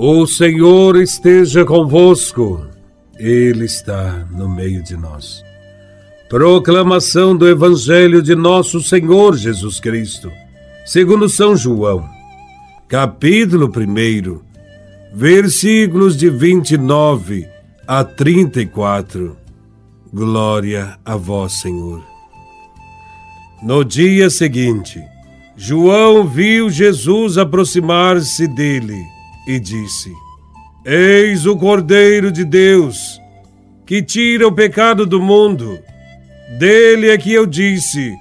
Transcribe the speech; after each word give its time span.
O 0.00 0.28
Senhor 0.28 0.94
esteja 0.94 1.64
convosco, 1.64 2.64
Ele 3.18 3.64
está 3.64 4.28
no 4.30 4.48
meio 4.48 4.80
de 4.80 4.96
nós. 4.96 5.42
Proclamação 6.28 7.36
do 7.36 7.48
Evangelho 7.48 8.22
de 8.22 8.36
Nosso 8.36 8.80
Senhor 8.80 9.36
Jesus 9.36 9.80
Cristo, 9.80 10.30
segundo 10.86 11.28
São 11.28 11.56
João, 11.56 12.08
capítulo 12.86 13.66
1, 13.66 14.40
versículos 15.12 16.16
de 16.16 16.30
29 16.30 17.48
a 17.84 18.04
34. 18.04 19.36
Glória 20.14 20.96
a 21.04 21.16
vós, 21.16 21.54
Senhor. 21.54 22.04
No 23.60 23.84
dia 23.84 24.30
seguinte, 24.30 25.02
João 25.56 26.24
viu 26.24 26.70
Jesus 26.70 27.36
aproximar-se 27.36 28.46
dele 28.46 29.17
e 29.48 29.58
disse: 29.58 30.12
Eis 30.84 31.46
o 31.46 31.56
Cordeiro 31.56 32.30
de 32.30 32.44
Deus, 32.44 33.18
que 33.86 34.02
tira 34.02 34.46
o 34.46 34.52
pecado 34.52 35.06
do 35.06 35.20
mundo. 35.20 35.78
Dele 36.58 37.08
é 37.08 37.16
que 37.16 37.32
eu 37.32 37.46
disse: 37.46 38.14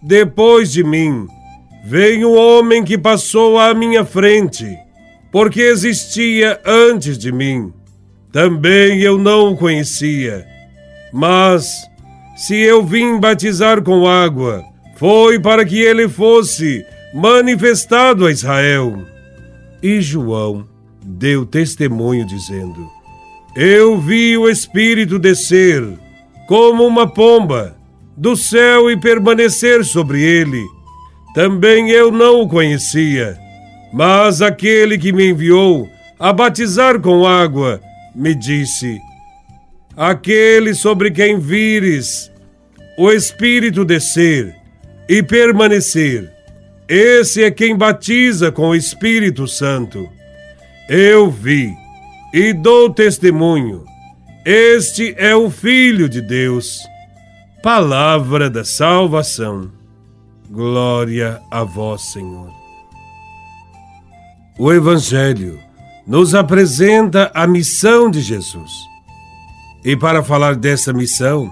Depois 0.00 0.70
de 0.70 0.84
mim, 0.84 1.26
vem 1.84 2.24
o 2.24 2.32
homem 2.32 2.84
que 2.84 2.96
passou 2.96 3.58
à 3.58 3.74
minha 3.74 4.04
frente, 4.04 4.78
porque 5.32 5.60
existia 5.60 6.60
antes 6.64 7.18
de 7.18 7.32
mim. 7.32 7.72
Também 8.32 9.00
eu 9.00 9.18
não 9.18 9.52
o 9.52 9.56
conhecia. 9.56 10.46
Mas, 11.12 11.66
se 12.36 12.54
eu 12.54 12.84
vim 12.84 13.18
batizar 13.18 13.82
com 13.82 14.06
água, 14.06 14.62
foi 14.96 15.40
para 15.40 15.64
que 15.64 15.80
ele 15.80 16.08
fosse 16.08 16.84
manifestado 17.14 18.26
a 18.26 18.30
Israel. 18.30 19.17
E 19.82 20.00
João 20.00 20.66
deu 21.04 21.46
testemunho, 21.46 22.26
dizendo: 22.26 22.90
Eu 23.54 23.98
vi 23.98 24.36
o 24.36 24.48
Espírito 24.48 25.18
descer, 25.18 25.82
como 26.46 26.86
uma 26.86 27.06
pomba, 27.06 27.76
do 28.16 28.36
céu 28.36 28.90
e 28.90 28.96
permanecer 28.96 29.84
sobre 29.84 30.22
ele. 30.22 30.64
Também 31.34 31.90
eu 31.90 32.10
não 32.10 32.40
o 32.40 32.48
conhecia, 32.48 33.38
mas 33.92 34.42
aquele 34.42 34.98
que 34.98 35.12
me 35.12 35.30
enviou 35.30 35.88
a 36.18 36.32
batizar 36.32 37.00
com 37.00 37.26
água 37.26 37.80
me 38.14 38.34
disse: 38.34 38.98
Aquele 39.96 40.74
sobre 40.74 41.10
quem 41.10 41.38
vires 41.38 42.30
o 42.98 43.12
Espírito 43.12 43.84
descer 43.84 44.54
e 45.08 45.22
permanecer, 45.22 46.28
esse 46.88 47.44
é 47.44 47.50
quem 47.50 47.76
batiza 47.76 48.50
com 48.50 48.70
o 48.70 48.74
Espírito 48.74 49.46
Santo. 49.46 50.08
Eu 50.88 51.30
vi 51.30 51.70
e 52.32 52.54
dou 52.54 52.88
testemunho. 52.88 53.84
Este 54.42 55.14
é 55.18 55.36
o 55.36 55.50
Filho 55.50 56.08
de 56.08 56.22
Deus. 56.22 56.78
Palavra 57.62 58.48
da 58.48 58.64
salvação. 58.64 59.70
Glória 60.48 61.42
a 61.50 61.62
vós, 61.62 62.10
Senhor. 62.10 62.50
O 64.58 64.72
Evangelho 64.72 65.60
nos 66.06 66.34
apresenta 66.34 67.30
a 67.34 67.46
missão 67.46 68.10
de 68.10 68.22
Jesus. 68.22 68.72
E 69.84 69.94
para 69.94 70.24
falar 70.24 70.56
dessa 70.56 70.90
missão, 70.90 71.50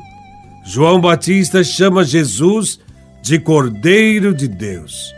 João 0.65 0.99
Batista 0.99 1.63
chama 1.63 2.05
Jesus 2.05 2.81
de 3.23 3.39
Cordeiro 3.39 4.33
de 4.35 4.49
Deus 4.49 5.16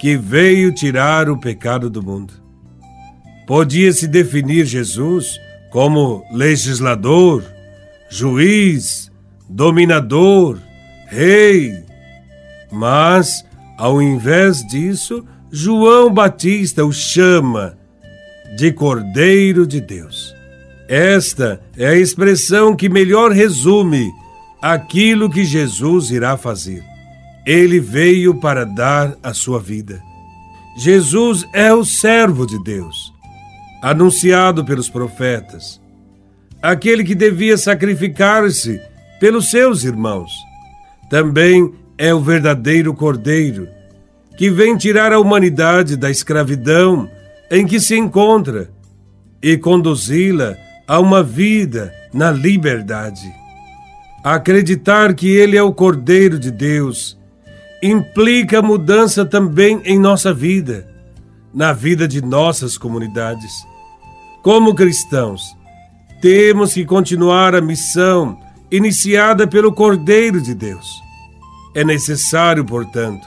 que 0.00 0.16
veio 0.16 0.72
tirar 0.72 1.28
o 1.28 1.38
pecado 1.38 1.88
do 1.88 2.02
mundo. 2.02 2.34
Podia-se 3.46 4.06
definir 4.06 4.66
Jesus 4.66 5.40
como 5.70 6.24
legislador, 6.32 7.44
juiz, 8.10 9.10
dominador, 9.48 10.58
rei. 11.08 11.84
Mas, 12.70 13.44
ao 13.78 14.02
invés 14.02 14.66
disso, 14.66 15.24
João 15.50 16.12
Batista 16.12 16.84
o 16.84 16.92
chama 16.92 17.78
de 18.56 18.72
Cordeiro 18.72 19.66
de 19.66 19.80
Deus. 19.80 20.34
Esta 20.88 21.60
é 21.76 21.88
a 21.88 21.94
expressão 21.94 22.74
que 22.74 22.88
melhor 22.88 23.32
resume 23.32 24.10
aquilo 24.60 25.30
que 25.30 25.44
Jesus 25.44 26.10
irá 26.10 26.36
fazer. 26.36 26.82
Ele 27.46 27.78
veio 27.78 28.34
para 28.34 28.64
dar 28.64 29.16
a 29.22 29.32
sua 29.32 29.60
vida. 29.60 30.02
Jesus 30.76 31.46
é 31.52 31.72
o 31.72 31.84
servo 31.84 32.44
de 32.44 32.62
Deus, 32.64 33.12
anunciado 33.80 34.64
pelos 34.64 34.90
profetas, 34.90 35.80
aquele 36.60 37.04
que 37.04 37.14
devia 37.14 37.56
sacrificar-se 37.56 38.80
pelos 39.20 39.48
seus 39.48 39.84
irmãos. 39.84 40.32
Também 41.08 41.72
é 41.96 42.12
o 42.12 42.20
verdadeiro 42.20 42.92
Cordeiro, 42.92 43.68
que 44.36 44.50
vem 44.50 44.76
tirar 44.76 45.12
a 45.12 45.20
humanidade 45.20 45.96
da 45.96 46.10
escravidão 46.10 47.08
em 47.48 47.64
que 47.64 47.78
se 47.78 47.96
encontra 47.96 48.68
e 49.40 49.56
conduzi-la 49.56 50.56
a 50.86 50.98
uma 50.98 51.22
vida 51.22 51.94
na 52.12 52.30
liberdade. 52.30 53.32
Acreditar 54.24 55.14
que 55.14 55.28
Ele 55.28 55.56
é 55.56 55.62
o 55.62 55.72
Cordeiro 55.72 56.38
de 56.40 56.50
Deus 56.50 57.16
implica 57.82 58.62
mudança 58.62 59.24
também 59.24 59.80
em 59.84 59.98
nossa 59.98 60.32
vida, 60.32 60.88
na 61.52 61.72
vida 61.72 62.08
de 62.08 62.22
nossas 62.22 62.78
comunidades. 62.78 63.52
Como 64.42 64.74
cristãos, 64.74 65.42
temos 66.20 66.74
que 66.74 66.84
continuar 66.84 67.54
a 67.54 67.60
missão 67.60 68.38
iniciada 68.70 69.46
pelo 69.46 69.72
Cordeiro 69.72 70.40
de 70.40 70.54
Deus. 70.54 70.86
É 71.74 71.84
necessário, 71.84 72.64
portanto, 72.64 73.26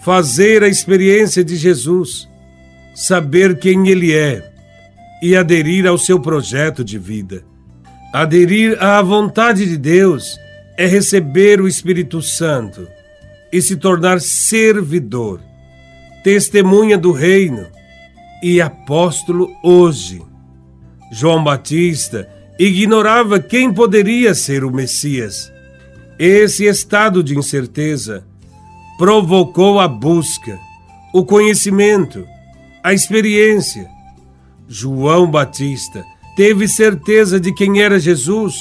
fazer 0.00 0.62
a 0.62 0.68
experiência 0.68 1.44
de 1.44 1.56
Jesus, 1.56 2.28
saber 2.94 3.58
quem 3.58 3.88
Ele 3.88 4.12
é 4.12 4.52
e 5.22 5.36
aderir 5.36 5.86
ao 5.86 5.96
seu 5.96 6.20
projeto 6.20 6.84
de 6.84 6.98
vida. 6.98 7.44
Aderir 8.12 8.76
à 8.82 9.00
vontade 9.00 9.66
de 9.66 9.76
Deus 9.76 10.38
é 10.76 10.86
receber 10.86 11.60
o 11.60 11.68
Espírito 11.68 12.20
Santo 12.20 12.86
e 13.54 13.62
se 13.62 13.76
tornar 13.76 14.20
servidor, 14.20 15.40
testemunha 16.24 16.98
do 16.98 17.12
reino 17.12 17.68
e 18.42 18.60
apóstolo 18.60 19.48
hoje. 19.62 20.20
João 21.12 21.44
Batista 21.44 22.28
ignorava 22.58 23.38
quem 23.38 23.72
poderia 23.72 24.34
ser 24.34 24.64
o 24.64 24.72
Messias. 24.72 25.52
Esse 26.18 26.64
estado 26.64 27.22
de 27.22 27.38
incerteza 27.38 28.26
provocou 28.98 29.78
a 29.78 29.86
busca, 29.86 30.58
o 31.14 31.24
conhecimento, 31.24 32.26
a 32.82 32.92
experiência. 32.92 33.88
João 34.66 35.30
Batista 35.30 36.04
teve 36.34 36.66
certeza 36.66 37.38
de 37.38 37.54
quem 37.54 37.80
era 37.80 38.00
Jesus 38.00 38.56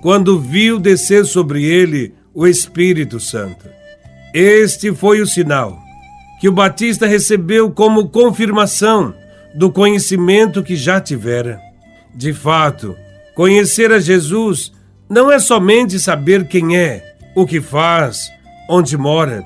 quando 0.00 0.40
viu 0.40 0.78
descer 0.78 1.26
sobre 1.26 1.62
ele 1.62 2.14
o 2.32 2.46
Espírito 2.46 3.20
Santo. 3.20 3.79
Este 4.32 4.94
foi 4.94 5.20
o 5.20 5.26
sinal 5.26 5.80
que 6.40 6.48
o 6.48 6.52
Batista 6.52 7.06
recebeu 7.06 7.70
como 7.70 8.08
confirmação 8.08 9.14
do 9.54 9.70
conhecimento 9.70 10.62
que 10.62 10.74
já 10.74 10.98
tivera. 10.98 11.60
De 12.14 12.32
fato, 12.32 12.96
conhecer 13.34 13.92
a 13.92 14.00
Jesus 14.00 14.72
não 15.08 15.30
é 15.30 15.38
somente 15.38 15.98
saber 15.98 16.48
quem 16.48 16.78
é, 16.78 17.14
o 17.34 17.44
que 17.44 17.60
faz, 17.60 18.30
onde 18.70 18.96
mora. 18.96 19.44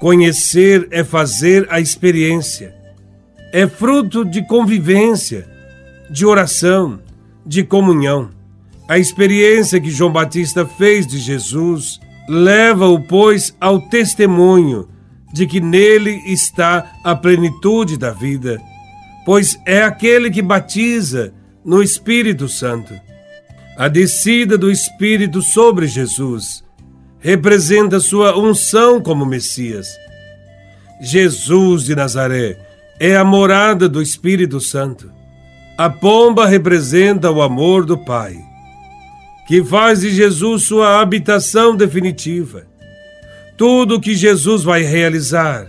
Conhecer 0.00 0.88
é 0.90 1.04
fazer 1.04 1.64
a 1.70 1.78
experiência. 1.78 2.74
É 3.52 3.68
fruto 3.68 4.24
de 4.24 4.44
convivência, 4.44 5.46
de 6.10 6.26
oração, 6.26 6.98
de 7.46 7.62
comunhão. 7.62 8.30
A 8.88 8.98
experiência 8.98 9.80
que 9.80 9.90
João 9.90 10.10
Batista 10.10 10.66
fez 10.66 11.06
de 11.06 11.18
Jesus 11.18 12.00
Leva-o, 12.28 13.00
pois, 13.00 13.54
ao 13.60 13.80
testemunho 13.80 14.88
de 15.32 15.46
que 15.46 15.60
nele 15.60 16.22
está 16.26 16.92
a 17.02 17.14
plenitude 17.14 17.96
da 17.96 18.10
vida, 18.10 18.60
pois 19.24 19.58
é 19.66 19.82
aquele 19.82 20.30
que 20.30 20.42
batiza 20.42 21.32
no 21.64 21.82
Espírito 21.82 22.48
Santo. 22.48 22.94
A 23.76 23.88
descida 23.88 24.58
do 24.58 24.70
Espírito 24.70 25.40
sobre 25.40 25.86
Jesus 25.86 26.62
representa 27.18 27.98
sua 27.98 28.38
unção 28.38 29.00
como 29.00 29.24
Messias. 29.24 29.88
Jesus 31.00 31.84
de 31.84 31.96
Nazaré 31.96 32.58
é 33.00 33.16
a 33.16 33.24
morada 33.24 33.88
do 33.88 34.02
Espírito 34.02 34.60
Santo. 34.60 35.10
A 35.78 35.88
pomba 35.88 36.46
representa 36.46 37.30
o 37.30 37.40
amor 37.42 37.84
do 37.84 37.96
Pai 37.96 38.51
que 39.46 39.62
faz 39.64 40.00
de 40.00 40.10
Jesus 40.10 40.62
sua 40.64 41.00
habitação 41.00 41.76
definitiva. 41.76 42.66
Tudo 43.56 44.00
que 44.00 44.14
Jesus 44.14 44.62
vai 44.62 44.82
realizar, 44.82 45.66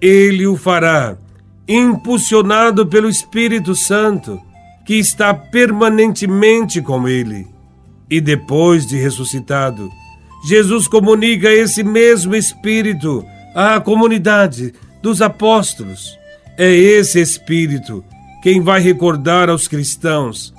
ele 0.00 0.46
o 0.46 0.56
fará 0.56 1.16
impulsionado 1.68 2.86
pelo 2.86 3.08
Espírito 3.08 3.74
Santo, 3.74 4.40
que 4.84 4.94
está 4.94 5.34
permanentemente 5.34 6.80
com 6.80 7.08
ele. 7.08 7.46
E 8.08 8.20
depois 8.20 8.86
de 8.86 8.96
ressuscitado, 8.96 9.90
Jesus 10.46 10.86
comunica 10.86 11.50
esse 11.50 11.82
mesmo 11.82 12.36
Espírito 12.36 13.24
à 13.54 13.80
comunidade 13.80 14.72
dos 15.02 15.20
apóstolos. 15.20 16.16
É 16.56 16.72
esse 16.72 17.20
Espírito 17.20 18.04
quem 18.42 18.60
vai 18.60 18.80
recordar 18.80 19.50
aos 19.50 19.66
cristãos 19.66 20.54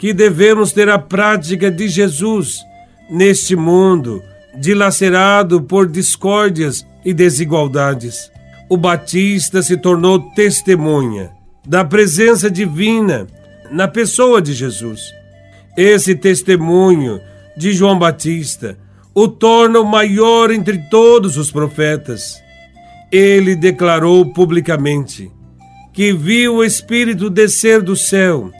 que 0.00 0.14
devemos 0.14 0.72
ter 0.72 0.88
a 0.88 0.98
prática 0.98 1.70
de 1.70 1.86
Jesus 1.86 2.64
neste 3.10 3.54
mundo 3.54 4.22
dilacerado 4.58 5.60
por 5.60 5.86
discórdias 5.86 6.86
e 7.04 7.12
desigualdades. 7.12 8.32
O 8.66 8.78
Batista 8.78 9.60
se 9.60 9.76
tornou 9.76 10.18
testemunha 10.34 11.30
da 11.66 11.84
presença 11.84 12.50
divina 12.50 13.26
na 13.70 13.86
pessoa 13.86 14.40
de 14.40 14.54
Jesus. 14.54 15.02
Esse 15.76 16.14
testemunho 16.14 17.20
de 17.54 17.74
João 17.74 17.98
Batista 17.98 18.78
o 19.14 19.28
torna 19.28 19.80
o 19.80 19.84
maior 19.84 20.50
entre 20.50 20.78
todos 20.88 21.36
os 21.36 21.50
profetas. 21.50 22.42
Ele 23.12 23.54
declarou 23.54 24.24
publicamente 24.32 25.30
que 25.92 26.10
viu 26.10 26.54
o 26.54 26.64
Espírito 26.64 27.28
descer 27.28 27.82
do 27.82 27.94
céu 27.94 28.50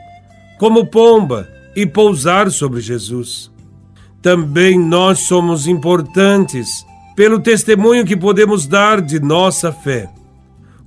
como 0.60 0.84
pomba 0.84 1.48
e 1.74 1.86
pousar 1.86 2.50
sobre 2.50 2.82
Jesus. 2.82 3.50
Também 4.20 4.78
nós 4.78 5.20
somos 5.20 5.66
importantes 5.66 6.84
pelo 7.16 7.40
testemunho 7.40 8.04
que 8.04 8.14
podemos 8.14 8.66
dar 8.66 9.00
de 9.00 9.18
nossa 9.18 9.72
fé. 9.72 10.10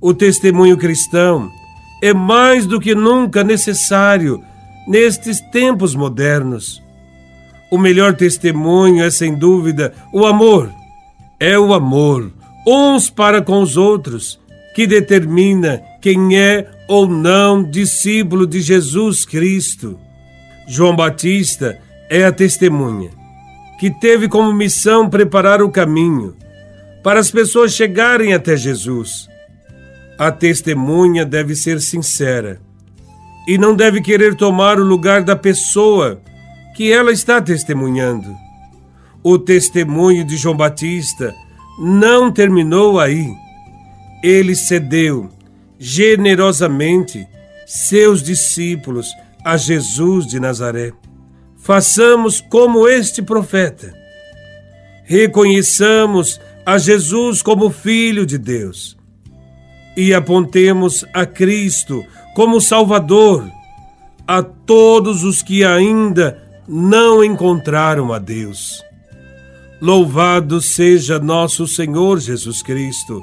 O 0.00 0.14
testemunho 0.14 0.76
cristão 0.76 1.50
é 2.00 2.14
mais 2.14 2.68
do 2.68 2.78
que 2.78 2.94
nunca 2.94 3.42
necessário 3.42 4.40
nestes 4.86 5.40
tempos 5.50 5.96
modernos. 5.96 6.80
O 7.68 7.76
melhor 7.76 8.14
testemunho 8.14 9.02
é, 9.02 9.10
sem 9.10 9.34
dúvida, 9.34 9.92
o 10.12 10.24
amor. 10.24 10.70
É 11.40 11.58
o 11.58 11.74
amor, 11.74 12.30
uns 12.64 13.10
para 13.10 13.42
com 13.42 13.60
os 13.60 13.76
outros, 13.76 14.38
que 14.72 14.86
determina 14.86 15.82
quem 16.00 16.38
é 16.38 16.70
ou 16.88 17.08
não 17.08 17.62
discípulo 17.62 18.46
de 18.46 18.60
Jesus 18.60 19.24
Cristo. 19.24 19.98
João 20.66 20.94
Batista 20.94 21.78
é 22.08 22.24
a 22.24 22.32
testemunha 22.32 23.10
que 23.78 23.90
teve 23.90 24.28
como 24.28 24.52
missão 24.52 25.08
preparar 25.08 25.62
o 25.62 25.70
caminho 25.70 26.34
para 27.02 27.20
as 27.20 27.30
pessoas 27.30 27.72
chegarem 27.72 28.32
até 28.32 28.56
Jesus. 28.56 29.28
A 30.18 30.30
testemunha 30.30 31.24
deve 31.24 31.54
ser 31.54 31.80
sincera 31.80 32.60
e 33.46 33.58
não 33.58 33.74
deve 33.74 34.00
querer 34.00 34.34
tomar 34.34 34.78
o 34.78 34.84
lugar 34.84 35.22
da 35.22 35.36
pessoa 35.36 36.20
que 36.76 36.92
ela 36.92 37.12
está 37.12 37.40
testemunhando. 37.40 38.34
O 39.22 39.38
testemunho 39.38 40.24
de 40.24 40.36
João 40.36 40.56
Batista 40.56 41.34
não 41.78 42.30
terminou 42.30 43.00
aí 43.00 43.26
ele 44.24 44.56
cedeu 44.56 45.28
generosamente 45.78 47.26
seus 47.66 48.22
discípulos 48.22 49.08
a 49.44 49.56
Jesus 49.56 50.26
de 50.26 50.40
Nazaré. 50.40 50.92
Façamos 51.56 52.40
como 52.40 52.88
este 52.88 53.22
profeta. 53.22 53.94
Reconheçamos 55.04 56.40
a 56.64 56.78
Jesus 56.78 57.42
como 57.42 57.70
Filho 57.70 58.24
de 58.24 58.38
Deus 58.38 58.96
e 59.96 60.14
apontemos 60.14 61.04
a 61.12 61.26
Cristo 61.26 62.04
como 62.34 62.60
Salvador 62.60 63.48
a 64.26 64.42
todos 64.42 65.22
os 65.22 65.42
que 65.42 65.64
ainda 65.64 66.42
não 66.66 67.22
encontraram 67.22 68.12
a 68.12 68.18
Deus. 68.18 68.82
Louvado 69.80 70.60
seja 70.60 71.18
nosso 71.18 71.66
Senhor 71.66 72.18
Jesus 72.18 72.62
Cristo 72.62 73.22